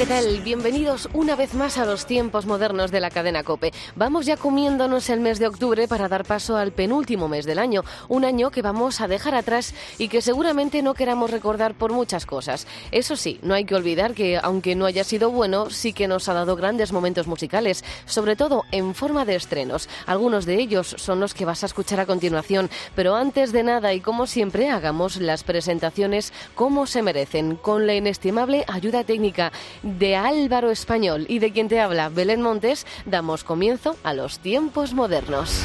¿Qué 0.00 0.06
tal? 0.06 0.40
Bienvenidos 0.40 1.10
una 1.12 1.36
vez 1.36 1.52
más 1.52 1.76
a 1.76 1.84
los 1.84 2.06
tiempos 2.06 2.46
modernos 2.46 2.90
de 2.90 3.00
la 3.00 3.10
cadena 3.10 3.44
Cope. 3.44 3.70
Vamos 3.96 4.24
ya 4.24 4.38
comiéndonos 4.38 5.10
el 5.10 5.20
mes 5.20 5.38
de 5.38 5.46
octubre 5.46 5.86
para 5.88 6.08
dar 6.08 6.24
paso 6.24 6.56
al 6.56 6.72
penúltimo 6.72 7.28
mes 7.28 7.44
del 7.44 7.58
año, 7.58 7.82
un 8.08 8.24
año 8.24 8.50
que 8.50 8.62
vamos 8.62 9.02
a 9.02 9.08
dejar 9.08 9.34
atrás 9.34 9.74
y 9.98 10.08
que 10.08 10.22
seguramente 10.22 10.80
no 10.80 10.94
queramos 10.94 11.30
recordar 11.30 11.74
por 11.74 11.92
muchas 11.92 12.24
cosas. 12.24 12.66
Eso 12.92 13.14
sí, 13.14 13.40
no 13.42 13.52
hay 13.52 13.66
que 13.66 13.74
olvidar 13.74 14.14
que 14.14 14.38
aunque 14.38 14.74
no 14.74 14.86
haya 14.86 15.04
sido 15.04 15.30
bueno, 15.30 15.68
sí 15.68 15.92
que 15.92 16.08
nos 16.08 16.30
ha 16.30 16.32
dado 16.32 16.56
grandes 16.56 16.92
momentos 16.92 17.26
musicales, 17.26 17.84
sobre 18.06 18.36
todo 18.36 18.64
en 18.72 18.94
forma 18.94 19.26
de 19.26 19.34
estrenos. 19.34 19.86
Algunos 20.06 20.46
de 20.46 20.54
ellos 20.54 20.94
son 20.96 21.20
los 21.20 21.34
que 21.34 21.44
vas 21.44 21.62
a 21.62 21.66
escuchar 21.66 22.00
a 22.00 22.06
continuación, 22.06 22.70
pero 22.94 23.16
antes 23.16 23.52
de 23.52 23.64
nada 23.64 23.92
y 23.92 24.00
como 24.00 24.26
siempre 24.26 24.70
hagamos 24.70 25.16
las 25.18 25.44
presentaciones 25.44 26.32
como 26.54 26.86
se 26.86 27.02
merecen, 27.02 27.56
con 27.56 27.86
la 27.86 27.94
inestimable 27.94 28.64
ayuda 28.66 29.04
técnica 29.04 29.52
de 29.98 30.16
Álvaro 30.16 30.70
Español 30.70 31.26
y 31.28 31.38
de 31.38 31.52
quien 31.52 31.68
te 31.68 31.80
habla 31.80 32.08
Belén 32.08 32.42
Montes, 32.42 32.86
damos 33.06 33.44
comienzo 33.44 33.96
a 34.02 34.14
los 34.14 34.38
tiempos 34.38 34.94
modernos. 34.94 35.64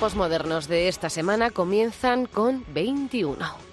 Tiempos 0.00 0.16
modernos 0.16 0.66
de 0.66 0.88
esta 0.88 1.10
semana 1.10 1.50
comienzan 1.50 2.24
con 2.24 2.64
21. 2.72 3.69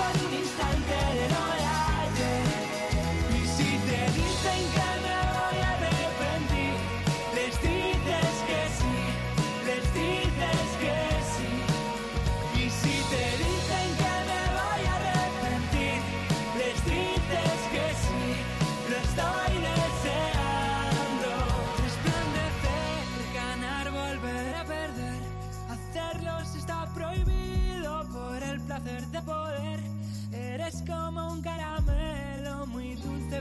Olvidarme 0.00 0.37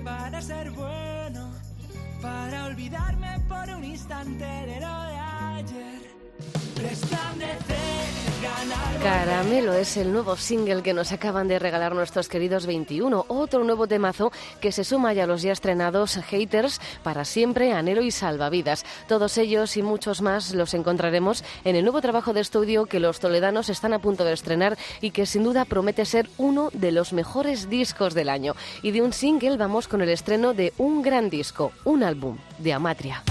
para 0.07 0.41
ser 0.41 0.71
bueno, 0.71 1.51
para 2.21 2.65
olvidarme 2.65 3.39
por 3.49 3.69
un 3.75 3.83
instante 3.83 4.45
de 4.45 4.79
lo 4.79 5.03
de 5.03 5.26
Caramelo 9.01 9.73
es 9.73 9.95
el 9.97 10.11
nuevo 10.11 10.35
single 10.35 10.81
que 10.81 10.93
nos 10.93 11.11
acaban 11.11 11.47
de 11.47 11.59
regalar 11.59 11.93
nuestros 11.93 12.27
queridos 12.27 12.65
21. 12.65 13.25
Otro 13.27 13.63
nuevo 13.63 13.87
temazo 13.87 14.31
que 14.59 14.71
se 14.71 14.83
suma 14.83 15.13
ya 15.13 15.25
a 15.25 15.27
los 15.27 15.41
ya 15.41 15.51
estrenados 15.51 16.15
Haters, 16.15 16.81
Para 17.03 17.23
Siempre, 17.25 17.73
Anhelo 17.73 18.01
y 18.01 18.11
Salvavidas. 18.11 18.85
Todos 19.07 19.37
ellos 19.37 19.77
y 19.77 19.83
muchos 19.83 20.21
más 20.21 20.53
los 20.53 20.73
encontraremos 20.73 21.43
en 21.63 21.75
el 21.75 21.83
nuevo 21.83 22.01
trabajo 22.01 22.33
de 22.33 22.41
estudio 22.41 22.85
que 22.85 22.99
los 22.99 23.19
toledanos 23.19 23.69
están 23.69 23.93
a 23.93 23.99
punto 23.99 24.25
de 24.25 24.33
estrenar 24.33 24.77
y 25.01 25.11
que 25.11 25.25
sin 25.25 25.43
duda 25.43 25.65
promete 25.65 26.05
ser 26.05 26.29
uno 26.37 26.69
de 26.73 26.91
los 26.91 27.13
mejores 27.13 27.69
discos 27.69 28.13
del 28.13 28.29
año. 28.29 28.55
Y 28.81 28.91
de 28.91 29.01
un 29.01 29.13
single 29.13 29.57
vamos 29.57 29.87
con 29.87 30.01
el 30.01 30.09
estreno 30.09 30.53
de 30.53 30.73
un 30.77 31.01
gran 31.01 31.29
disco, 31.29 31.71
un 31.83 32.03
álbum 32.03 32.37
de 32.57 32.73
Amatria. 32.73 33.23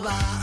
Va, 0.00 0.39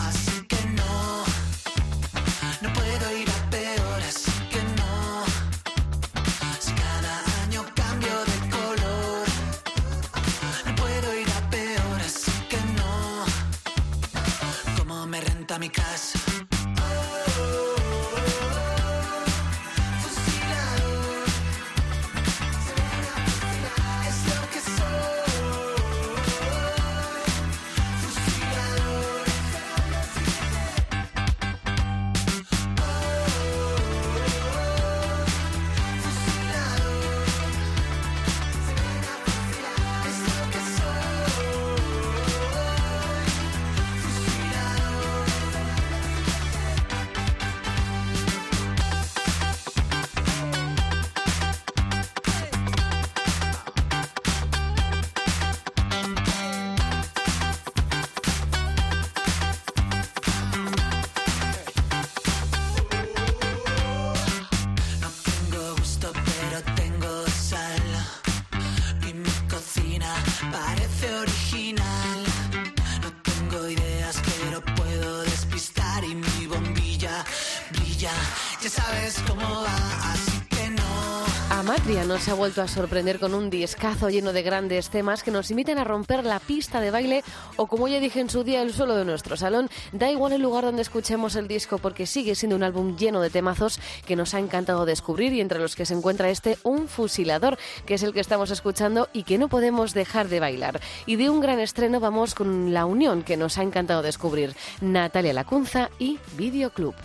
Amatria 81.78 82.06
nos 82.06 82.28
ha 82.28 82.34
vuelto 82.34 82.64
a 82.64 82.68
sorprender 82.68 83.20
con 83.20 83.36
un 83.36 83.52
discazo 83.52 84.10
lleno 84.10 84.34
de 84.34 84.42
grandes 84.42 84.90
temas 84.90 85.22
que 85.22 85.30
nos 85.30 85.52
invitan 85.52 85.78
a 85.78 85.84
romper 85.84 86.26
la 86.26 86.40
pista 86.40 86.82
de 86.82 86.90
baile 86.90 87.24
o, 87.56 87.68
como 87.68 87.88
ya 87.88 88.00
dije 88.00 88.20
en 88.20 88.32
su 88.32 88.44
día, 88.44 88.64
el 88.64 88.74
suelo 88.74 88.96
de 88.96 89.06
nuestro 89.06 89.38
salón. 89.38 89.70
Da 89.92 90.10
igual 90.10 90.34
el 90.34 90.42
lugar 90.42 90.64
donde 90.64 90.82
escuchemos 90.82 91.36
el 91.36 91.48
disco 91.48 91.78
porque 91.78 92.08
sigue 92.08 92.34
siendo 92.34 92.56
un 92.56 92.64
álbum 92.64 92.98
lleno 92.98 93.22
de 93.22 93.30
temazos 93.30 93.80
que 94.08 94.16
nos 94.16 94.34
ha 94.34 94.40
encantado 94.40 94.86
descubrir 94.86 95.34
y 95.34 95.42
entre 95.42 95.60
los 95.60 95.76
que 95.76 95.86
se 95.86 95.94
encuentra 95.94 96.32
este 96.32 96.58
Un 96.64 96.88
Fusilador, 96.88 97.60
que 97.86 97.94
es 97.94 98.02
el 98.02 98.12
que 98.12 98.22
estamos 98.22 98.50
escuchando 98.50 99.08
y 99.14 99.22
que 99.22 99.38
no 99.38 99.48
podemos 99.48 99.94
dejar 99.94 100.30
de 100.30 100.40
bailar. 100.40 100.82
Y 101.06 101.16
de 101.18 101.30
un 101.30 101.42
gran 101.42 101.60
estreno 101.60 102.00
vamos 102.00 102.34
con 102.34 102.74
La 102.74 102.86
Unión, 102.86 103.22
que 103.22 103.38
nos 103.38 103.60
ha 103.60 103.62
encantado 103.62 104.02
descubrir. 104.02 104.56
Natalia 104.82 105.34
Lacunza 105.34 105.92
y 106.00 106.18
Videoclub. 106.38 106.96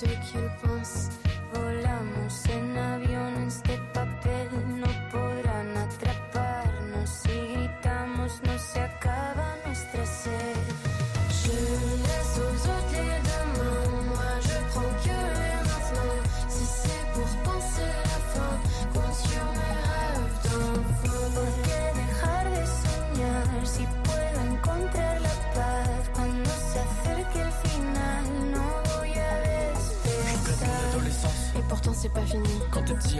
so 0.00 0.06
we 0.06 0.69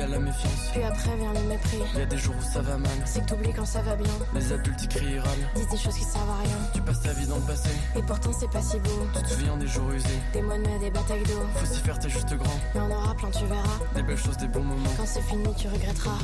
à 0.01 0.07
la 0.07 0.19
méfiance 0.19 0.71
Puis 0.73 0.83
après 0.83 1.17
vient 1.17 1.33
le 1.33 1.49
mépris. 1.49 1.79
Y 1.97 2.03
a 2.03 2.07
des 2.07 2.17
jours 2.19 2.35
où 2.39 2.43
ça 2.53 2.61
va 2.61 2.77
mal 2.77 2.91
C'est 3.05 3.21
que 3.21 3.27
t'oublies 3.27 3.53
quand 3.53 3.65
ça 3.65 3.83
va 3.83 3.97
bien. 3.97 4.13
Les 4.35 4.53
adultes 4.53 4.83
y 4.85 4.89
crient 4.89 5.15
et 5.15 5.21
râlent 5.21 5.49
Disent 5.55 5.69
des 5.69 5.77
choses 5.79 5.95
qui 5.95 6.05
servent 6.05 6.31
à 6.31 6.43
rien. 6.43 6.57
Tu 6.75 6.81
passes 6.83 7.01
ta 7.01 7.13
vie 7.13 7.27
dans 7.27 7.37
le 7.37 7.43
passé 7.43 7.71
Et 7.97 8.03
pourtant 8.03 8.31
c'est 8.39 8.51
pas 8.51 8.63
si 8.63 8.79
beau. 8.79 8.91
Tu 9.15 9.23
te 9.23 9.29
souviens 9.29 9.57
des 9.57 9.67
jours 9.67 9.91
usés 9.91 10.09
Des 10.33 10.43
monnaies, 10.43 10.79
des 10.79 10.91
batailles 10.91 11.23
d'eau. 11.25 11.41
Faut 11.57 11.67
s'y 11.67 11.81
faire, 11.81 11.99
t'es 11.99 12.11
juste 12.11 12.33
grand 12.35 12.61
Mais 12.75 12.81
on 12.81 12.91
aura 12.91 13.15
plein, 13.15 13.31
tu 13.31 13.45
verras. 13.47 13.79
Des 13.95 14.03
belles 14.03 14.19
choses, 14.19 14.37
des 14.37 14.49
bons 14.49 14.63
moments 14.63 14.91
Quand 14.97 15.07
c'est 15.07 15.23
fini, 15.23 15.45
tu 15.57 15.69
regretteras. 15.69 16.19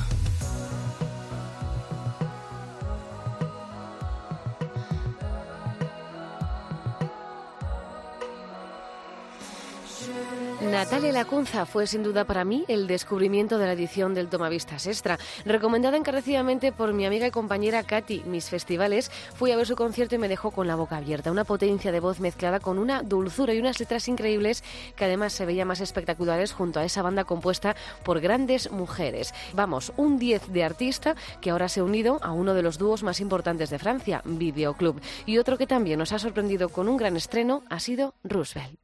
Natalia 10.77 11.11
Lacunza 11.11 11.65
fue 11.65 11.87
sin 11.87 12.03
duda 12.03 12.27
para 12.27 12.45
mí 12.45 12.67
el 12.69 12.87
descubrimiento 12.87 13.57
de 13.57 13.65
la 13.65 13.73
edición 13.73 14.13
del 14.13 14.29
Tomavistas 14.29 14.87
Extra. 14.87 15.19
Recomendada 15.47 15.97
encarecidamente 15.97 16.71
por 16.71 16.93
mi 16.93 17.07
amiga 17.07 17.27
y 17.27 17.31
compañera 17.31 17.83
Katy, 17.83 18.25
mis 18.27 18.51
festivales, 18.51 19.11
fui 19.35 19.53
a 19.53 19.57
ver 19.57 19.67
su 19.67 19.75
concierto 19.75 20.17
y 20.17 20.19
me 20.19 20.29
dejó 20.29 20.51
con 20.51 20.67
la 20.67 20.75
boca 20.75 20.99
abierta. 20.99 21.33
Una 21.33 21.45
potencia 21.45 21.93
de 21.93 22.01
voz 22.01 22.21
mezclada 22.21 22.61
con 22.61 22.79
una 22.79 23.03
dulzura 23.03 23.55
y 23.55 23.59
unas 23.59 23.81
letras 23.81 24.07
increíbles 24.07 24.63
que 24.97 25.07
además 25.07 25.33
se 25.33 25.47
veía 25.47 25.65
más 25.65 25.81
espectaculares 25.81 26.53
junto 26.53 26.79
a 26.79 26.85
esa 26.85 27.01
banda 27.01 27.25
compuesta 27.25 27.75
por 28.05 28.21
grandes 28.21 28.71
mujeres. 28.71 29.33
Vamos, 29.55 29.95
un 29.97 30.19
10 30.19 30.53
de 30.53 30.63
artista 30.63 31.17
que 31.41 31.53
ahora 31.53 31.71
se 31.71 31.81
ha 31.81 31.85
unido 31.85 32.19
a 32.21 32.33
uno 32.33 32.53
de 32.53 32.61
los 32.61 32.77
dúos 32.77 33.03
más 33.03 33.21
importantes 33.21 33.71
de 33.71 33.79
Francia, 33.79 34.21
Videoclub. 34.27 35.01
Y 35.25 35.39
otro 35.39 35.57
que 35.57 35.67
también 35.67 35.99
nos 35.99 36.13
ha 36.13 36.19
sorprendido 36.19 36.69
con 36.69 36.87
un 36.87 36.99
gran 36.99 37.17
estreno 37.17 37.63
ha 37.71 37.81
sido 37.81 38.13
Roosevelt. 38.25 38.79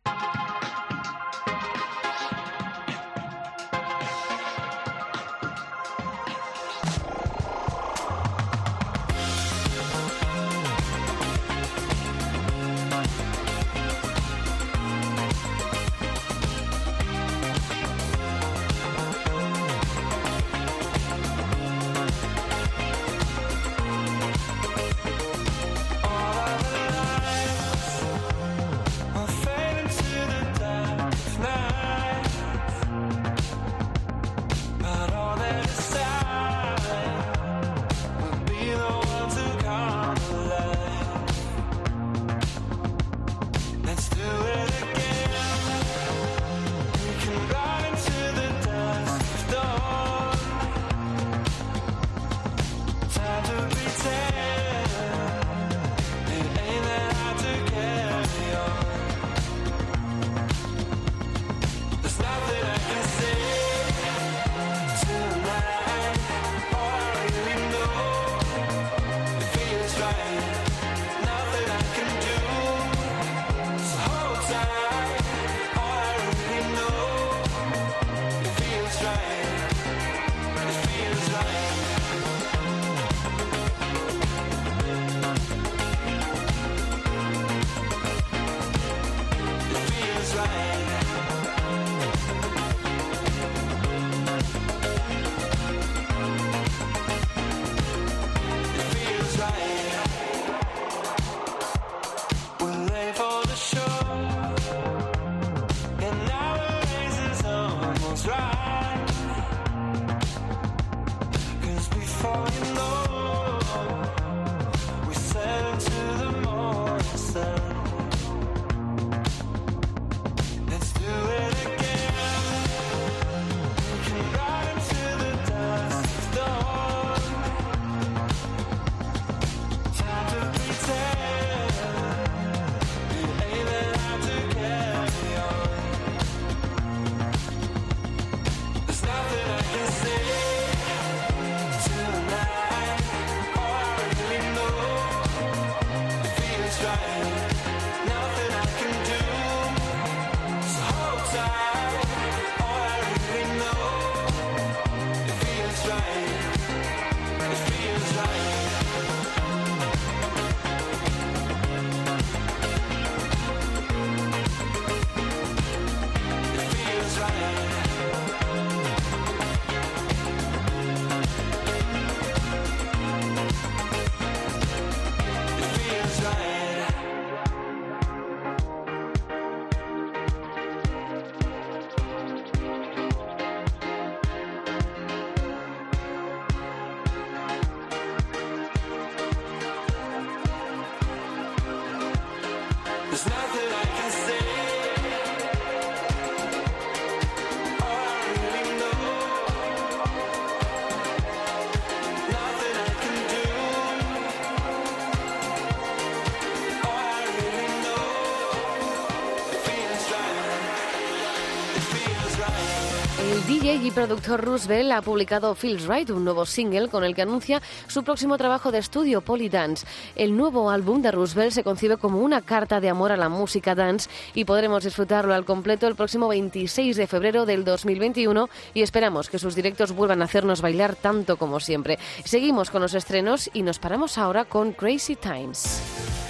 El 213.93 214.07
productor 214.07 214.43
Roosevelt 214.43 214.91
ha 214.91 215.03
publicado 215.03 215.55
Feels 215.55 215.87
Right, 215.87 216.09
un 216.09 216.25
nuevo 216.25 216.47
single 216.47 216.89
con 216.89 217.05
el 217.05 217.15
que 217.15 217.21
anuncia 217.21 217.61
su 217.89 218.03
próximo 218.03 218.39
trabajo 218.39 218.73
de 218.73 218.79
estudio, 218.79 219.21
Polydance. 219.21 219.87
El 220.17 220.35
nuevo 220.35 220.71
álbum 220.71 221.03
de 221.03 221.11
Roosevelt 221.11 221.53
se 221.53 221.63
concibe 221.63 221.99
como 221.99 222.21
una 222.21 222.41
carta 222.41 222.81
de 222.81 222.89
amor 222.89 223.13
a 223.13 223.19
la 223.19 223.29
música 223.29 223.75
dance 223.75 224.09
y 224.33 224.47
podremos 224.47 224.85
disfrutarlo 224.85 225.35
al 225.35 225.45
completo 225.45 225.87
el 225.89 225.95
próximo 225.95 226.29
26 226.29 226.97
de 226.97 227.07
febrero 227.07 227.45
del 227.45 227.65
2021 227.65 228.49
y 228.73 228.81
esperamos 228.81 229.29
que 229.29 229.39
sus 229.39 229.55
directos 229.55 229.93
vuelvan 229.93 230.23
a 230.23 230.25
hacernos 230.25 230.63
bailar 230.63 230.97
tanto 230.97 231.37
como 231.37 231.61
siempre. 231.61 231.99
Seguimos 232.25 232.71
con 232.71 232.81
los 232.81 232.95
estrenos 232.95 233.51
y 233.53 233.63
nos 233.63 233.79
paramos 233.79 234.17
ahora 234.17 234.47
con 234.47 234.73
Crazy 234.73 235.17
Times. 235.17 236.22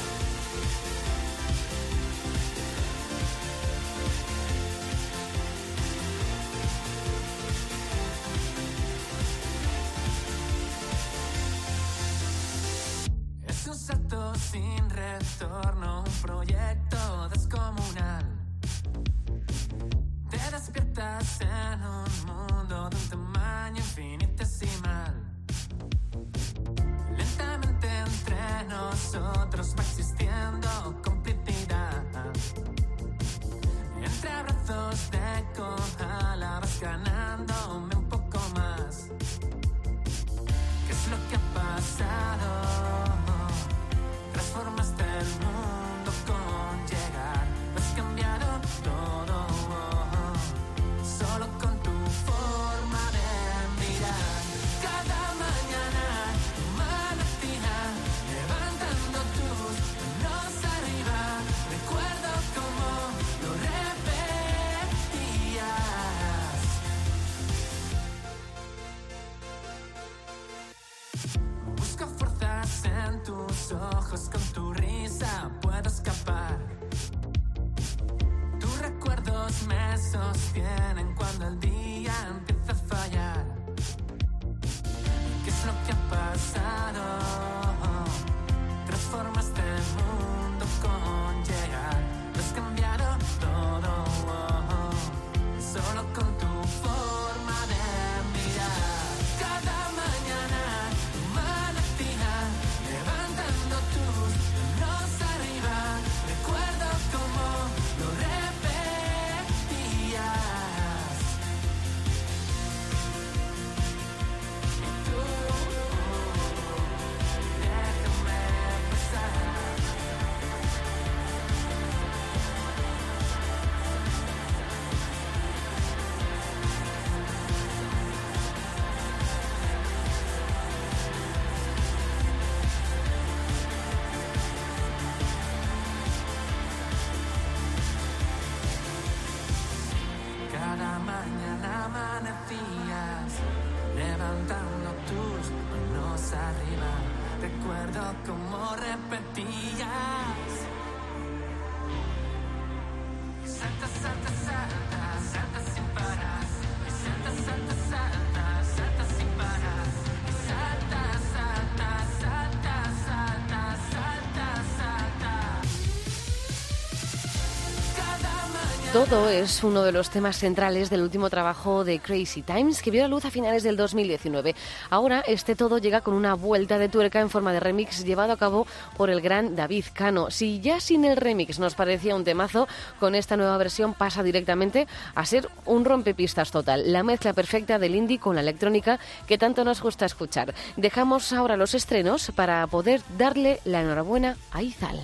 Todo 168.92 169.30
es 169.30 169.64
uno 169.64 169.84
de 169.84 169.92
los 169.92 170.10
temas 170.10 170.36
centrales 170.36 170.90
del 170.90 171.00
último 171.00 171.30
trabajo 171.30 171.82
de 171.82 171.98
Crazy 171.98 172.42
Times 172.42 172.82
que 172.82 172.90
vio 172.90 173.00
la 173.00 173.08
luz 173.08 173.24
a 173.24 173.30
finales 173.30 173.62
del 173.62 173.74
2019. 173.74 174.54
Ahora 174.90 175.24
este 175.26 175.56
todo 175.56 175.78
llega 175.78 176.02
con 176.02 176.12
una 176.12 176.34
vuelta 176.34 176.78
de 176.78 176.90
tuerca 176.90 177.18
en 177.20 177.30
forma 177.30 177.54
de 177.54 177.60
remix 177.60 178.04
llevado 178.04 178.34
a 178.34 178.36
cabo 178.36 178.66
por 178.98 179.08
el 179.08 179.22
gran 179.22 179.56
David 179.56 179.86
Cano. 179.94 180.30
Si 180.30 180.60
ya 180.60 180.78
sin 180.78 181.06
el 181.06 181.16
remix 181.16 181.58
nos 181.58 181.74
parecía 181.74 182.14
un 182.14 182.24
temazo, 182.24 182.68
con 183.00 183.14
esta 183.14 183.38
nueva 183.38 183.56
versión 183.56 183.94
pasa 183.94 184.22
directamente 184.22 184.86
a 185.14 185.24
ser 185.24 185.48
un 185.64 185.86
rompepistas 185.86 186.50
total. 186.50 186.92
La 186.92 187.02
mezcla 187.02 187.32
perfecta 187.32 187.78
del 187.78 187.94
indie 187.94 188.18
con 188.18 188.34
la 188.34 188.42
electrónica 188.42 189.00
que 189.26 189.38
tanto 189.38 189.64
nos 189.64 189.80
gusta 189.80 190.04
escuchar. 190.04 190.52
Dejamos 190.76 191.32
ahora 191.32 191.56
los 191.56 191.74
estrenos 191.74 192.30
para 192.36 192.66
poder 192.66 193.00
darle 193.16 193.60
la 193.64 193.80
enhorabuena 193.80 194.36
a 194.50 194.62
Izal. 194.62 195.00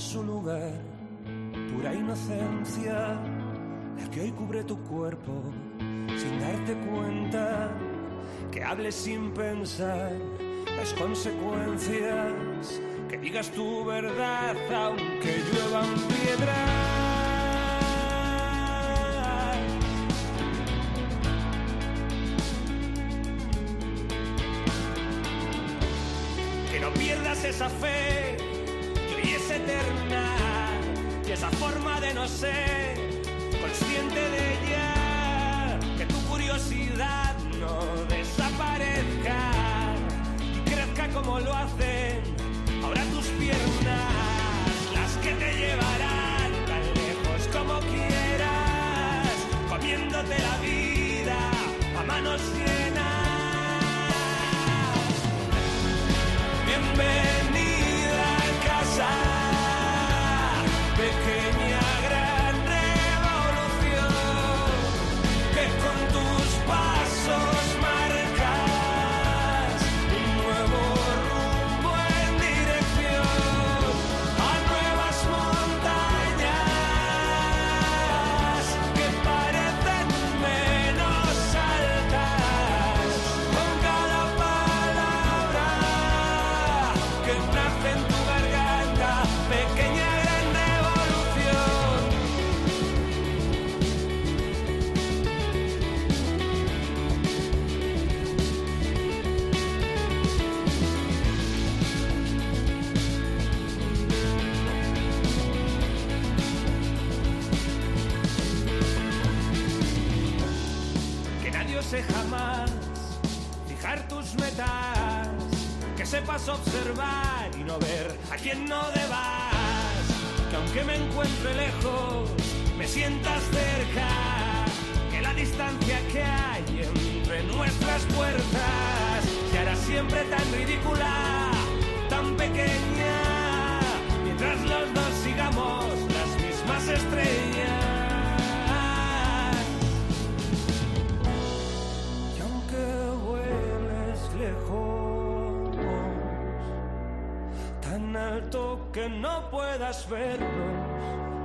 Su 0.00 0.22
lugar. 0.22 0.72
Pura 1.72 1.94
inocencia, 1.94 3.20
la 3.98 4.10
que 4.10 4.22
hoy 4.22 4.30
cubre 4.32 4.64
tu 4.64 4.78
cuerpo 4.84 5.42
sin 6.16 6.40
darte 6.40 6.74
cuenta, 6.88 7.70
que 8.50 8.64
hables 8.64 8.94
sin 8.94 9.30
pensar 9.32 10.12
las 10.76 10.94
consecuencias, 10.94 12.80
que 13.08 13.18
digas 13.18 13.50
tu 13.50 13.84
verdad 13.84 14.56
aunque 14.74 15.42
lluevan 15.52 15.94
piedras. 16.08 16.80
que 26.70 26.80
no 26.80 26.90
pierdas 26.94 27.44
esa 27.44 27.68
fe 27.68 28.39
eterna. 29.56 30.36
Y 31.26 31.32
esa 31.32 31.50
forma 31.50 32.00
de 32.00 32.14
no 32.14 32.26
ser 32.26 32.96
consciente 33.60 34.20
de 34.20 34.54
ella 34.54 35.78
que 35.98 36.06
tu 36.06 36.18
curiosidad 36.26 37.36
no 37.58 37.84
desaparezca 38.08 39.38
y 40.56 40.70
crezca 40.70 41.08
como 41.10 41.40
lo 41.40 41.54
hacen 41.54 42.22
ahora 42.82 43.02
tus 43.14 43.26
piernas 43.26 44.70
las 44.94 45.16
que 45.22 45.34
te 45.34 45.52
llevarán 45.54 46.50
tan 46.70 46.84
lejos 47.02 47.48
como 47.52 47.78
quieras 47.80 49.28
comiéndote 49.68 50.36
la 50.38 50.56
vida 50.58 51.38
a 51.98 52.02
manos 52.04 52.40
llenas. 52.56 53.10
Bienvenida 56.66 57.39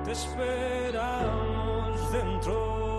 te 0.04 0.12
esperamos 0.12 0.92
dentro. 2.12 2.95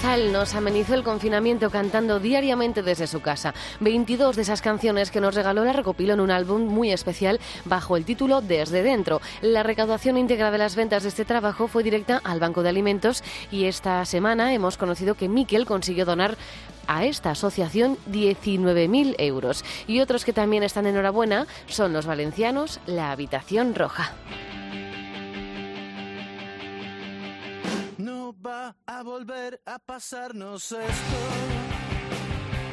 Sal 0.00 0.32
nos 0.32 0.54
amenizó 0.54 0.94
el 0.94 1.02
confinamiento 1.02 1.68
cantando 1.68 2.20
diariamente 2.20 2.82
desde 2.82 3.06
su 3.06 3.20
casa. 3.20 3.52
22 3.80 4.34
de 4.34 4.40
esas 4.40 4.62
canciones 4.62 5.10
que 5.10 5.20
nos 5.20 5.34
regaló 5.34 5.62
la 5.62 5.74
recopiló 5.74 6.14
en 6.14 6.20
un 6.20 6.30
álbum 6.30 6.62
muy 6.62 6.90
especial 6.90 7.38
bajo 7.66 7.98
el 7.98 8.06
título 8.06 8.40
Desde 8.40 8.82
Dentro. 8.82 9.20
La 9.42 9.62
recaudación 9.62 10.16
íntegra 10.16 10.50
de 10.50 10.56
las 10.56 10.74
ventas 10.74 11.02
de 11.02 11.10
este 11.10 11.26
trabajo 11.26 11.68
fue 11.68 11.82
directa 11.82 12.18
al 12.24 12.40
Banco 12.40 12.62
de 12.62 12.70
Alimentos 12.70 13.22
y 13.50 13.64
esta 13.64 14.02
semana 14.06 14.54
hemos 14.54 14.78
conocido 14.78 15.16
que 15.16 15.28
Miquel 15.28 15.66
consiguió 15.66 16.06
donar 16.06 16.38
a 16.86 17.04
esta 17.04 17.32
asociación 17.32 17.98
19.000 18.10 19.16
euros. 19.18 19.66
Y 19.86 20.00
otros 20.00 20.24
que 20.24 20.32
también 20.32 20.62
están 20.62 20.86
enhorabuena 20.86 21.46
son 21.66 21.92
los 21.92 22.06
valencianos 22.06 22.80
La 22.86 23.12
Habitación 23.12 23.74
Roja. 23.74 24.14
Va 28.44 28.76
a 28.86 29.02
volver 29.02 29.60
a 29.66 29.78
pasarnos 29.78 30.72
esto. 30.72 31.18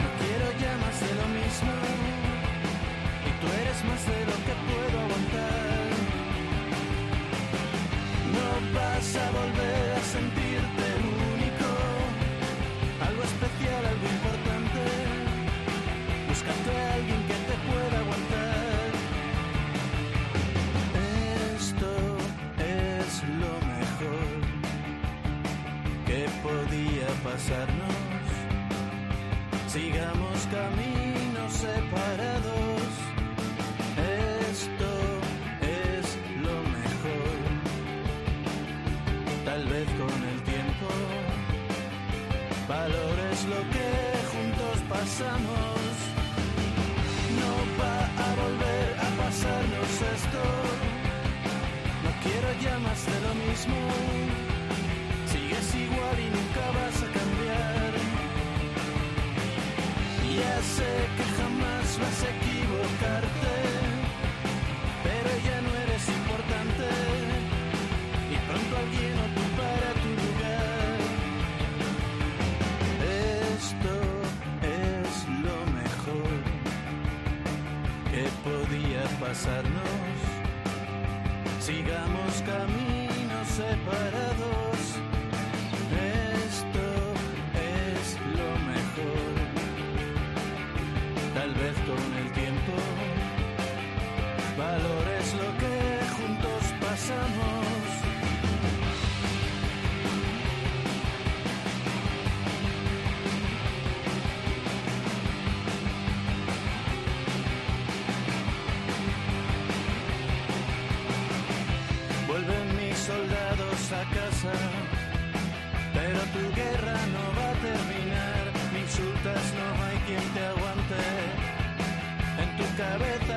No 0.02 0.10
quiero 0.20 0.48
ya 0.60 0.78
más 0.78 1.00
de 1.00 1.16
lo 1.16 1.28
mismo. 1.40 1.74
Y 3.28 3.32
tú 3.40 3.48
eres 3.62 3.84
más 3.86 4.06
de 4.06 4.20
lo 4.26 4.36
que 4.46 4.54
puedo 4.68 5.00
aguantar. 5.06 5.90
No 8.36 8.48
vas 8.80 9.16
a 9.16 9.32
volver 9.32 9.92
a 9.94 10.02
sentirte 10.02 10.86
único. 11.34 11.70
Algo 13.08 13.24
especial, 13.24 13.86
algo 13.86 14.08
importante. 14.18 14.82
Búscate 16.28 16.78
a 16.78 16.94
alguien 16.94 17.25
que 26.16 26.30
podía 26.48 27.08
pasarnos. 27.28 28.26
Sigamos 29.68 30.38
caminos 30.58 31.52
separados. 31.66 32.88
Esto 34.50 34.92
es 35.84 36.06
lo 36.46 36.58
mejor. 36.78 37.38
Tal 39.44 39.64
vez 39.74 39.88
con 40.02 40.18
el 40.32 40.40
tiempo 40.54 40.88
valores 42.70 43.38
lo 43.54 43.62
que 43.74 43.90
juntos 44.32 44.78
pasamos. 44.96 45.86
No 47.42 47.52
va 47.82 47.98
a 48.26 48.30
volver 48.42 48.88
a 49.06 49.10
pasarnos 49.22 49.92
esto. 50.16 50.44
No 52.04 52.12
quiero 52.24 52.50
ya 52.64 52.80
más 52.80 53.00
de 53.06 53.18
lo 53.26 53.34
mismo. 53.46 54.45
Igual 55.84 56.18
y 56.20 56.30
nunca 56.36 56.64
vas 56.78 56.98
a 57.04 57.08
cambiar. 57.18 57.92
Ya 60.36 60.56
sé 60.76 60.92
que 61.18 61.26
jamás 61.40 61.86
vas 62.02 62.20
a 62.24 62.30
equivocarte, 62.38 63.56
pero 65.06 65.32
ya 65.48 65.58
no 65.66 65.72
eres 65.84 66.04
importante 66.10 66.88
y 68.34 68.36
pronto 68.48 68.72
alguien 68.84 69.16
ocupará 69.28 69.90
tu 70.04 70.12
lugar. 70.24 70.98
Esto 73.56 73.96
es 74.82 75.12
lo 75.48 75.58
mejor 75.80 76.36
que 78.12 78.24
podía 78.44 79.04
pasarnos. 79.20 80.16
Sigamos 81.60 82.34
caminos 82.46 83.48
separados. 83.48 84.75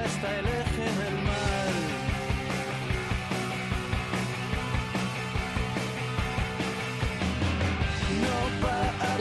Está 0.04 0.38
el 0.38 0.46
eje 0.46 0.82
del 0.82 1.18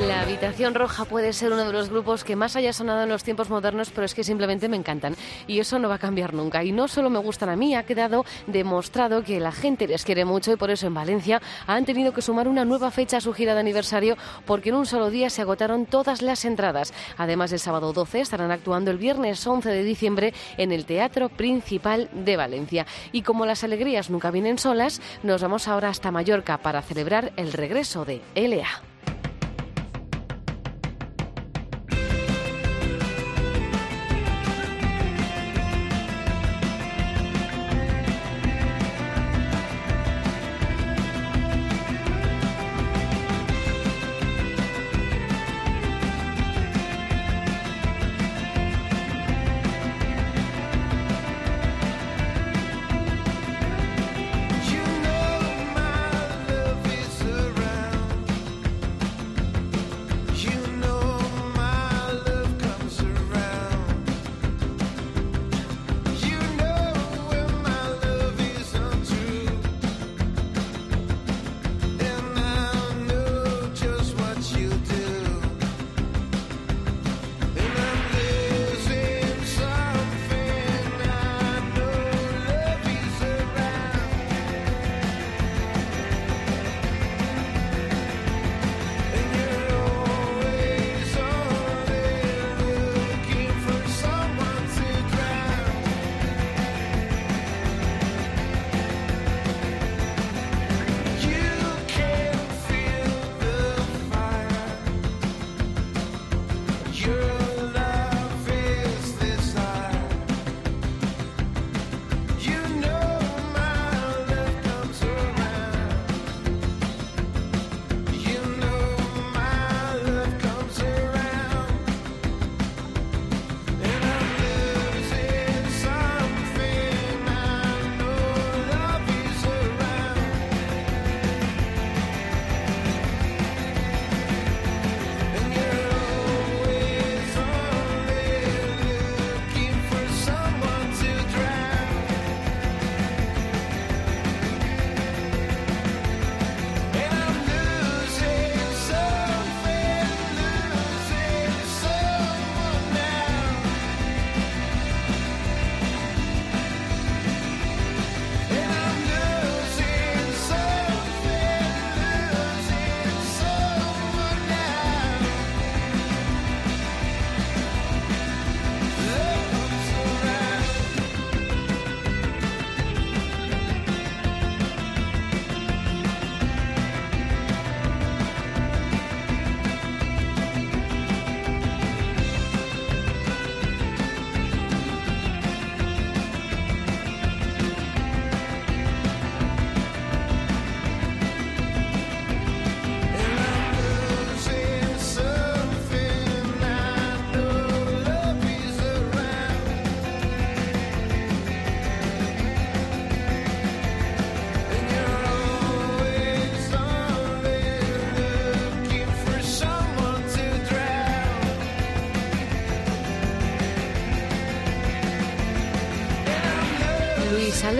La 0.07 0.21
Habitación 0.21 0.75
Roja 0.75 1.05
puede 1.05 1.33
ser 1.33 1.51
uno 1.51 1.65
de 1.65 1.73
los 1.73 1.89
grupos 1.89 2.23
que 2.23 2.35
más 2.35 2.55
haya 2.55 2.71
sonado 2.71 3.01
en 3.01 3.09
los 3.09 3.23
tiempos 3.23 3.49
modernos, 3.49 3.89
pero 3.89 4.05
es 4.05 4.13
que 4.13 4.23
simplemente 4.23 4.69
me 4.69 4.77
encantan. 4.77 5.15
Y 5.47 5.59
eso 5.59 5.79
no 5.79 5.89
va 5.89 5.95
a 5.95 5.99
cambiar 5.99 6.33
nunca. 6.33 6.63
Y 6.63 6.71
no 6.71 6.87
solo 6.87 7.09
me 7.09 7.19
gustan 7.19 7.49
a 7.49 7.55
mí, 7.55 7.75
ha 7.75 7.83
quedado 7.83 8.25
demostrado 8.47 9.23
que 9.23 9.39
la 9.39 9.51
gente 9.51 9.87
les 9.87 10.03
quiere 10.03 10.25
mucho 10.25 10.51
y 10.51 10.55
por 10.55 10.71
eso 10.71 10.87
en 10.87 10.93
Valencia 10.93 11.41
han 11.65 11.85
tenido 11.85 12.13
que 12.13 12.21
sumar 12.21 12.47
una 12.47 12.65
nueva 12.65 12.91
fecha 12.91 13.17
a 13.17 13.21
su 13.21 13.33
gira 13.33 13.53
de 13.53 13.61
aniversario 13.61 14.17
porque 14.45 14.69
en 14.69 14.75
un 14.75 14.85
solo 14.85 15.09
día 15.09 15.29
se 15.29 15.41
agotaron 15.41 15.85
todas 15.85 16.21
las 16.21 16.45
entradas. 16.45 16.93
Además, 17.17 17.51
el 17.51 17.59
sábado 17.59 17.93
12 17.93 18.21
estarán 18.21 18.51
actuando 18.51 18.91
el 18.91 18.97
viernes 18.97 19.45
11 19.45 19.69
de 19.69 19.83
diciembre 19.83 20.33
en 20.57 20.71
el 20.71 20.85
Teatro 20.85 21.29
Principal 21.29 22.09
de 22.13 22.37
Valencia. 22.37 22.85
Y 23.11 23.21
como 23.21 23.45
las 23.45 23.63
alegrías 23.63 24.09
nunca 24.09 24.31
vienen 24.31 24.57
solas, 24.57 25.01
nos 25.23 25.41
vamos 25.41 25.67
ahora 25.67 25.89
hasta 25.89 26.11
Mallorca 26.11 26.57
para 26.57 26.81
celebrar 26.81 27.31
el 27.37 27.53
regreso 27.53 28.05
de 28.05 28.21
LA. 28.35 28.96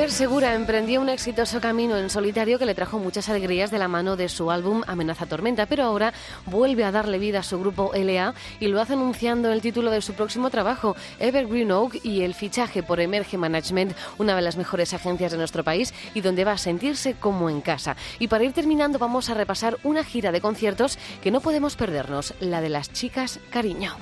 Segura 0.10 0.56
emprendió 0.56 1.02
un 1.02 1.10
exitoso 1.10 1.60
camino 1.60 1.98
en 1.98 2.10
solitario 2.10 2.58
que 2.58 2.66
le 2.66 2.74
trajo 2.74 2.98
muchas 2.98 3.30
alegrías 3.30 3.72
de 3.72 3.78
la 3.78 3.88
mano 3.88 4.16
de 4.16 4.30
su 4.30 4.50
álbum 4.50 4.82
Amenaza 4.88 5.26
Tormenta, 5.26 5.66
pero 5.66 5.84
ahora 5.84 6.14
vuelve 6.46 6.86
a 6.86 6.92
darle 6.92 7.20
vida 7.20 7.40
a 7.40 7.44
su 7.44 7.60
grupo 7.60 7.92
LA 7.94 8.34
y 8.60 8.68
lo 8.68 8.82
hace 8.82 8.94
anunciando 8.94 9.52
el 9.52 9.62
título 9.62 9.92
de 9.92 10.02
su 10.02 10.14
próximo 10.14 10.50
trabajo, 10.50 10.96
Evergreen 11.20 11.72
Oak, 11.72 12.04
y 12.04 12.24
el 12.24 12.34
fichaje 12.34 12.84
por 12.84 13.00
Emerge 13.00 13.38
Management, 13.38 13.94
una 14.18 14.36
de 14.36 14.42
las 14.42 14.58
mejores 14.58 14.94
agencias 14.94 15.34
de 15.34 15.38
nuestro 15.38 15.64
país 15.64 15.94
y 16.14 16.22
donde 16.22 16.46
va 16.46 16.54
a 16.54 16.58
sentirse 16.58 17.14
como 17.14 17.50
en 17.50 17.62
casa. 17.62 17.96
Y 18.18 18.28
para 18.28 18.46
ir 18.46 18.54
terminando 18.54 19.00
vamos 19.00 19.30
a 19.30 19.36
repasar 19.36 19.78
una 19.84 20.04
gira 20.04 20.32
de 20.32 20.42
conciertos 20.42 20.98
que 21.22 21.32
no 21.32 21.42
podemos 21.42 21.76
perdernos, 21.76 22.34
la 22.40 22.62
de 22.62 22.70
las 22.70 22.92
chicas 22.92 23.40
Cariño. 23.52 23.96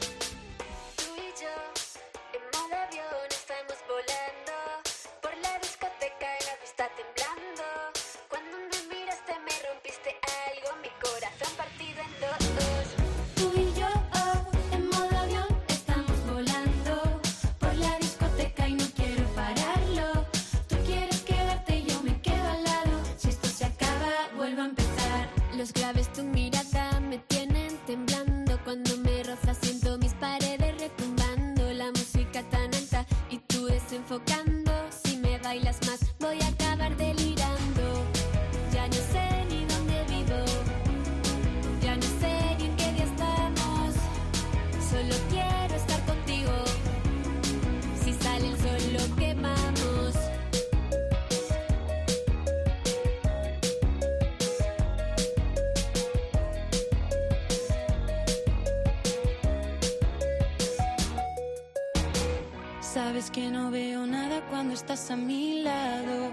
A 64.95 65.15
mi 65.17 65.61
lado. 65.61 66.31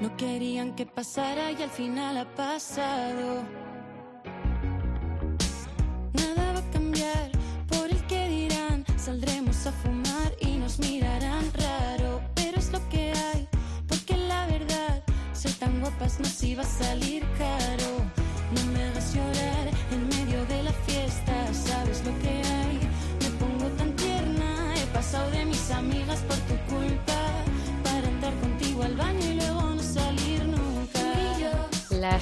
No 0.00 0.16
querían 0.16 0.76
que 0.76 0.86
pasara 0.86 1.50
y 1.50 1.60
al 1.60 1.70
final 1.70 2.18
ha 2.18 2.24
pasado. 2.36 3.42
Nada 6.12 6.52
va 6.52 6.60
a 6.60 6.70
cambiar 6.70 7.32
por 7.66 7.90
el 7.90 8.00
que 8.06 8.28
dirán. 8.28 8.84
Saldremos 8.96 9.66
a 9.66 9.72
fumar 9.72 10.30
y 10.40 10.56
nos 10.56 10.78
mirarán 10.78 11.52
raro. 11.54 12.20
Pero 12.36 12.58
es 12.58 12.70
lo 12.70 12.88
que 12.88 13.12
hay, 13.12 13.48
porque 13.88 14.16
la 14.16 14.46
verdad, 14.46 15.02
ser 15.32 15.52
tan 15.54 15.80
guapas 15.80 16.20
nos 16.20 16.40
iba 16.44 16.62
a 16.62 16.66
salir 16.66 17.24
caro. 17.36 17.81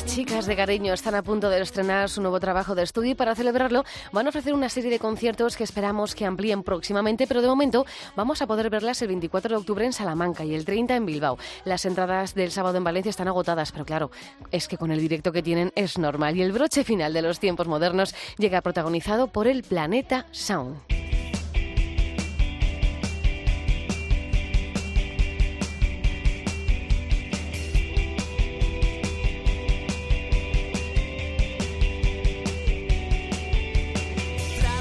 Las 0.01 0.15
chicas 0.15 0.47
de 0.47 0.57
Cariño 0.57 0.95
están 0.95 1.15
a 1.15 1.23
punto 1.23 1.51
de 1.51 1.61
estrenar 1.61 2.09
su 2.09 2.23
nuevo 2.23 2.41
trabajo 2.41 2.75
de 2.75 2.83
estudio 2.83 3.11
y 3.11 3.15
para 3.15 3.35
celebrarlo 3.35 3.85
van 4.13 4.25
a 4.25 4.31
ofrecer 4.31 4.55
una 4.55 4.71
serie 4.71 4.91
de 4.91 4.99
conciertos 4.99 5.59
que 5.59 5.65
esperamos 5.65 6.15
que 6.15 6.25
amplíen 6.25 6.63
próximamente, 6.63 7.27
pero 7.27 7.43
de 7.43 7.49
momento 7.49 7.85
vamos 8.17 8.41
a 8.41 8.47
poder 8.47 8.71
verlas 8.71 9.03
el 9.03 9.09
24 9.09 9.51
de 9.51 9.57
octubre 9.57 9.85
en 9.85 9.93
Salamanca 9.93 10.43
y 10.43 10.55
el 10.55 10.65
30 10.65 10.97
en 10.97 11.05
Bilbao. 11.05 11.39
Las 11.67 11.85
entradas 11.85 12.35
del 12.35 12.51
sábado 12.51 12.79
en 12.79 12.85
Valencia 12.85 13.11
están 13.11 13.29
agotadas, 13.29 13.73
pero 13.73 13.85
claro, 13.85 14.11
es 14.51 14.69
que 14.69 14.79
con 14.79 14.91
el 14.91 15.01
directo 15.01 15.33
que 15.33 15.43
tienen 15.43 15.71
es 15.75 15.99
normal. 15.99 16.35
Y 16.35 16.43
el 16.43 16.53
broche 16.53 16.83
final 16.83 17.13
de 17.13 17.21
los 17.21 17.39
tiempos 17.39 17.69
modernos 17.69 18.15
llega 18.39 18.63
protagonizado 18.63 19.27
por 19.27 19.49
el 19.49 19.63
Planeta 19.65 20.27
Sound. 20.31 20.79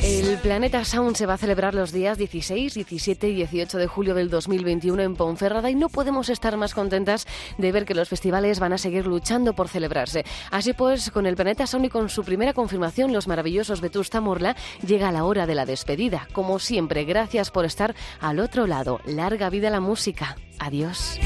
El 0.10 0.40
Planeta 0.40 0.84
Sound 0.86 1.16
se 1.16 1.28
va 1.28 1.36
a 1.36 1.38
celebrar 1.38 1.76
los 1.76 1.92
días 1.92 2.18
16, 2.18 2.74
17 2.74 3.30
y 3.30 3.36
18 3.36 3.78
de 3.78 3.86
julio 3.86 4.16
del 4.16 4.32
2021 4.32 5.04
en 5.04 5.16
Ponferrada 5.16 5.70
y 5.70 5.76
no 5.76 5.88
podemos 5.88 6.30
estar 6.30 6.58
más 6.58 6.74
contentas 6.74 7.28
de 7.60 7.72
ver 7.72 7.86
que 7.86 7.94
los 7.94 8.10
festivales 8.10 8.60
van 8.60 8.74
a 8.74 8.80
seguir 8.80 9.06
luchando 9.06 9.54
por 9.54 9.68
celebrarse. 9.68 10.26
Así 10.50 10.74
pues, 10.74 11.12
con 11.12 11.28
el 11.28 11.36
Planeta 11.36 11.68
Sound 11.68 11.86
y 11.86 11.90
con 11.90 12.10
su 12.10 12.24
primera 12.24 12.54
confirmación, 12.54 13.14
los 13.14 13.28
maravillosos 13.28 13.82
Vetusta 13.82 14.20
Morla, 14.20 14.56
llega 14.84 15.12
la 15.12 15.26
hora 15.26 15.46
de 15.46 15.54
la 15.54 15.68
despedida. 15.68 16.28
Como 16.34 16.58
siempre, 16.58 17.06
gracias 17.06 17.52
por 17.52 17.66
estar 17.66 17.94
al 18.20 18.40
otro 18.40 18.66
lado. 18.66 19.02
Larga 19.06 19.52
vida 19.52 19.70
la 19.70 19.80
música. 19.80 20.38
Adiós. 20.58 21.20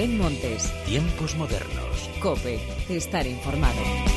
Belén 0.00 0.16
Montes. 0.16 0.72
Tiempos 0.86 1.36
modernos. 1.36 2.08
Cope. 2.22 2.58
Estar 2.88 3.26
informado. 3.26 4.09